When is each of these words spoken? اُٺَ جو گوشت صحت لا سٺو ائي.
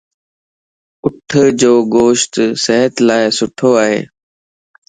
اُٺَ 1.03 1.29
جو 1.59 1.73
گوشت 1.95 2.33
صحت 2.63 2.93
لا 3.07 3.17
سٺو 3.37 3.69
ائي. 3.83 3.99